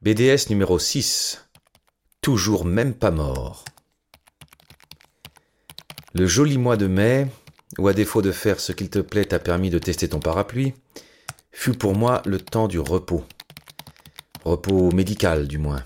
[0.00, 1.48] BDS numéro 6.
[2.20, 3.64] Toujours même pas mort.
[6.14, 7.26] Le joli mois de mai,
[7.78, 10.72] où à défaut de faire ce qu'il te plaît t'a permis de tester ton parapluie,
[11.50, 13.24] fut pour moi le temps du repos.
[14.44, 15.82] Repos médical du moins.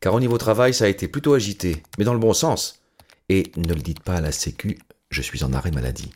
[0.00, 2.82] Car au niveau travail, ça a été plutôt agité, mais dans le bon sens.
[3.28, 4.76] Et ne le dites pas à la sécu,
[5.10, 6.10] je suis en arrêt maladie.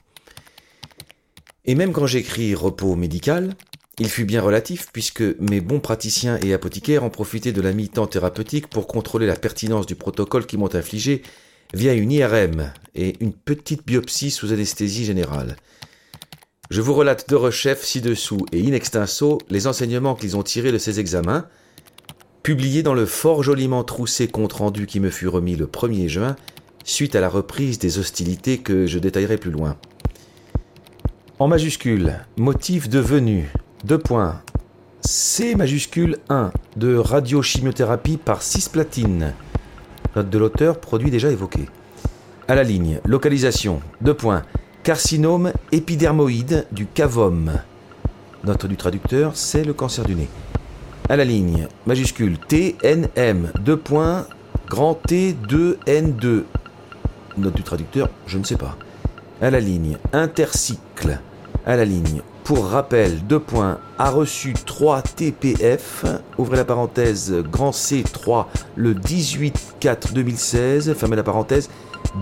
[1.65, 3.55] Et même quand j'écris repos médical,
[4.01, 8.07] il fut bien relatif puisque mes bons praticiens et apothicaires ont profité de la mi-temps
[8.07, 11.23] thérapeutique pour contrôler la pertinence du protocole qu'ils m'ont infligé
[11.75, 15.57] via une IRM et une petite biopsie sous anesthésie générale.
[16.71, 20.79] Je vous relate de rechef ci-dessous et in extenso les enseignements qu'ils ont tirés de
[20.79, 21.47] ces examens,
[22.43, 26.37] publiés dans le fort joliment troussé compte-rendu qui me fut remis le 1er juin,
[26.85, 29.77] suite à la reprise des hostilités que je détaillerai plus loin.
[31.39, 33.51] En majuscule, motif de venue,
[33.85, 34.41] deux points.
[35.01, 39.35] C majuscule 1 de radiochimiothérapie par cisplatine.
[40.17, 41.69] Note de l'auteur, produit déjà évoqué.
[42.49, 44.43] À la ligne, localisation, deux points.
[44.83, 47.53] Carcinome épidermoïde du cavum.
[48.45, 50.29] Note du traducteur, c'est le cancer du nez.
[51.09, 54.27] À la ligne, majuscule TNM, deux points,
[54.69, 56.45] grand T2N2.
[57.37, 58.77] Note du traducteur, je ne sais pas.
[59.41, 61.21] À la ligne, intercycle.
[61.65, 66.07] À la ligne, pour rappel, deux points, a reçu 3 TPF,
[66.39, 71.69] ouvrez la parenthèse, grand C3, le 18-4-2016, fermez la parenthèse,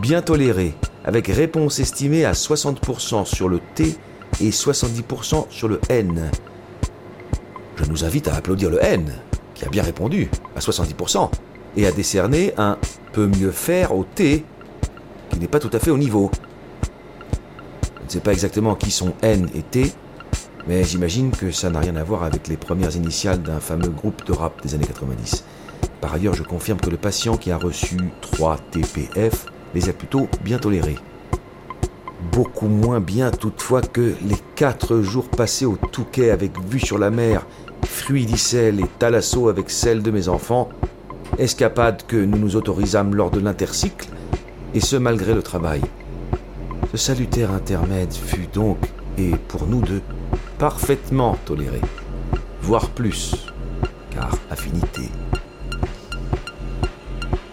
[0.02, 0.74] bien toléré,
[1.05, 3.96] avec réponse estimée à 60% sur le T
[4.41, 6.28] et 70% sur le N.
[7.77, 9.08] Je nous invite à applaudir le N,
[9.55, 11.30] qui a bien répondu, à 70%,
[11.77, 12.78] et à décerner un
[13.12, 14.44] peu mieux faire au T,
[15.30, 16.33] qui n'est pas tout à fait au niveau.
[18.00, 19.92] Je ne sais pas exactement qui sont N et T,
[20.67, 24.25] mais j'imagine que ça n'a rien à voir avec les premières initiales d'un fameux groupe
[24.27, 25.45] de rap des années 90.
[26.00, 30.28] Par ailleurs, je confirme que le patient qui a reçu 3 TPF les a plutôt
[30.45, 30.98] bien tolérés.
[32.33, 37.11] Beaucoup moins bien toutefois que les 4 jours passés au Touquet avec vue sur la
[37.11, 37.46] mer,
[37.85, 40.69] Fruidicelle et Thalasso avec celle de mes enfants,
[41.39, 44.08] escapade que nous nous autorisâmes lors de l'intercycle,
[44.74, 45.80] et ce malgré le travail.
[46.92, 48.79] Ce salutaire intermède fut donc,
[49.19, 50.02] et pour nous deux,
[50.58, 51.80] parfaitement toléré,
[52.62, 53.34] voire plus,
[54.11, 55.02] car affinité.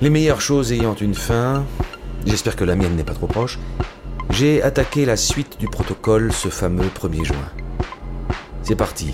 [0.01, 1.65] Les meilleures choses ayant une fin,
[2.25, 3.59] j'espère que la mienne n'est pas trop proche,
[4.29, 7.49] j'ai attaqué la suite du protocole ce fameux 1er juin.
[8.63, 9.13] C'est parti,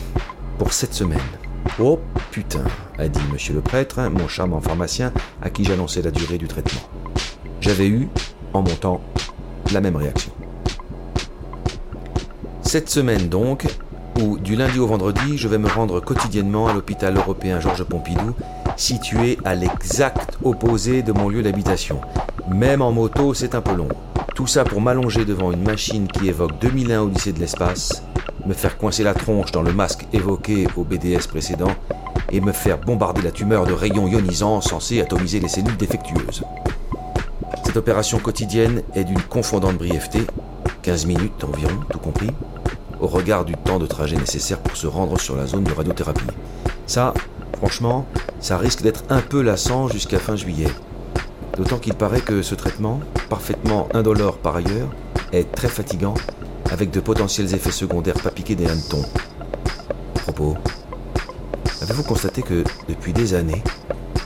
[0.58, 1.20] pour cette semaine.
[1.80, 2.00] Oh
[2.32, 2.64] putain,
[2.98, 5.12] a dit monsieur le prêtre, mon charmant pharmacien
[5.42, 6.82] à qui j'annonçais la durée du traitement.
[7.62, 8.08] J'avais eu,
[8.54, 9.02] en montant,
[9.72, 10.32] la même réaction.
[12.70, 13.66] Cette semaine donc,
[14.22, 18.36] où du lundi au vendredi, je vais me rendre quotidiennement à l'hôpital européen Georges Pompidou,
[18.78, 22.00] situé à l'exact opposé de mon lieu d'habitation.
[22.48, 23.88] Même en moto, c'est un peu long.
[24.36, 28.04] Tout ça pour m'allonger devant une machine qui évoque 2001 Odyssée de l'espace,
[28.46, 31.74] me faire coincer la tronche dans le masque évoqué au BDS précédent
[32.32, 36.44] et me faire bombarder la tumeur de rayons ionisants censés atomiser les cellules défectueuses.
[37.66, 40.20] Cette opération quotidienne est d'une confondante brièveté,
[40.84, 42.30] 15 minutes environ, tout compris,
[43.00, 46.26] au regard du temps de trajet nécessaire pour se rendre sur la zone de radiothérapie.
[46.88, 47.14] Ça,
[47.58, 48.06] franchement,
[48.40, 50.70] ça risque d'être un peu lassant jusqu'à fin juillet.
[51.58, 53.00] D'autant qu'il paraît que ce traitement,
[53.30, 54.90] parfaitement indolore par ailleurs,
[55.32, 56.14] est très fatigant,
[56.72, 59.06] avec de potentiels effets secondaires pas piqués des hannetons.
[60.16, 60.56] Propos,
[61.82, 63.64] avez-vous constaté que, depuis des années,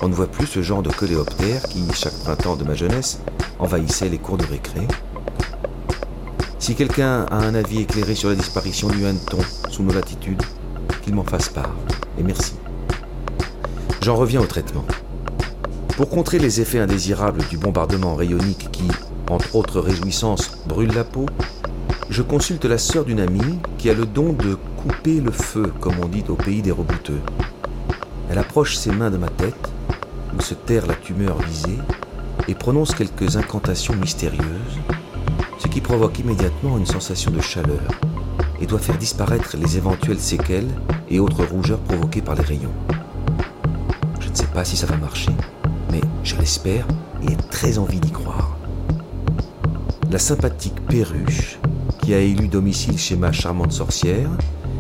[0.01, 3.19] on ne voit plus ce genre de coléoptère qui, chaque printemps de ma jeunesse,
[3.59, 4.81] envahissait les cours de récré?
[6.63, 10.41] Si quelqu'un a un avis éclairé sur la disparition du hanneton sous nos latitudes,
[11.01, 11.75] qu'il m'en fasse part.
[12.17, 12.53] Et merci.
[14.01, 14.85] J'en reviens au traitement.
[15.97, 18.87] Pour contrer les effets indésirables du bombardement rayonique qui,
[19.29, 21.25] entre autres réjouissances, brûle la peau,
[22.09, 25.95] je consulte la sœur d'une amie qui a le don de couper le feu, comme
[26.01, 27.19] on dit au pays des rebouteux.
[28.29, 29.69] Elle approche ses mains de ma tête,
[30.33, 31.79] où se terre la tumeur visée,
[32.47, 34.79] et prononce quelques incantations mystérieuses
[35.73, 37.81] qui provoque immédiatement une sensation de chaleur
[38.61, 40.69] et doit faire disparaître les éventuelles séquelles
[41.09, 42.73] et autres rougeurs provoquées par les rayons.
[44.19, 45.31] Je ne sais pas si ça va marcher,
[45.91, 46.85] mais je l'espère
[47.23, 48.55] et ai très envie d'y croire.
[50.11, 51.57] La sympathique perruche,
[52.03, 54.29] qui a élu domicile chez ma charmante sorcière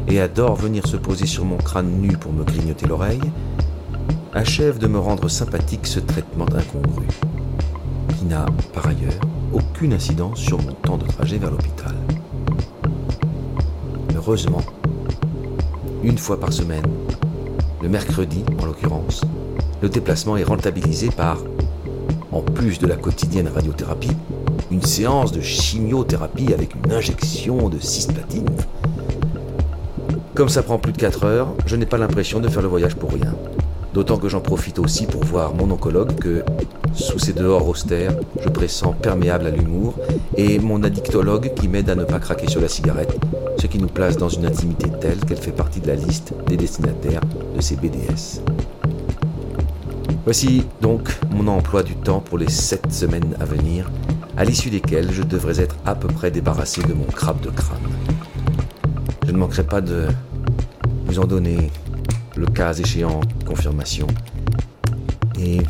[0.07, 3.31] et adore venir se poser sur mon crâne nu pour me grignoter l'oreille,
[4.31, 7.07] achève de me rendre sympathique ce traitement incongru,
[8.23, 9.13] n'a, par ailleurs,
[9.53, 11.93] aucune incidence sur mon temps de trajet vers l'hôpital.
[14.15, 14.61] Heureusement,
[16.03, 16.85] une fois par semaine,
[17.81, 19.21] le mercredi en l'occurrence,
[19.81, 21.37] le déplacement est rentabilisé par,
[22.31, 24.15] en plus de la quotidienne radiothérapie,
[24.71, 28.49] une séance de chimiothérapie avec une injection de cisplatine.
[30.33, 32.95] Comme ça prend plus de 4 heures, je n'ai pas l'impression de faire le voyage
[32.95, 33.35] pour rien.
[33.93, 36.43] D'autant que j'en profite aussi pour voir mon oncologue que,
[36.95, 39.93] sous ses dehors austères, je pressens perméable à l'humour,
[40.35, 43.15] et mon addictologue qui m'aide à ne pas craquer sur la cigarette,
[43.59, 46.57] ce qui nous place dans une intimité telle qu'elle fait partie de la liste des
[46.57, 47.21] destinataires
[47.55, 48.41] de ces BDS.
[50.25, 53.91] Voici donc mon emploi du temps pour les 7 semaines à venir,
[54.37, 57.77] à l'issue desquelles je devrais être à peu près débarrassé de mon crabe de crâne.
[59.27, 60.07] Je ne manquerai pas de
[61.05, 61.69] vous en donner
[62.35, 64.07] le cas échéant confirmation.
[65.39, 65.61] Et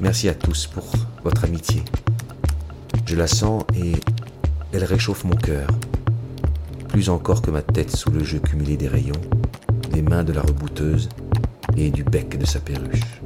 [0.00, 0.84] merci à tous pour
[1.24, 1.82] votre amitié.
[3.06, 3.92] Je la sens et
[4.72, 5.68] elle réchauffe mon cœur.
[6.88, 9.20] Plus encore que ma tête sous le jeu cumulé des rayons,
[9.92, 11.08] des mains de la rebouteuse
[11.76, 13.20] et du bec de sa perruche.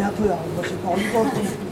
[0.00, 0.28] Ah, c'était rapide.
[0.28, 0.38] oh, j'ai dormi un peu, hein.
[0.54, 1.67] moi j'ai pas rendu compte.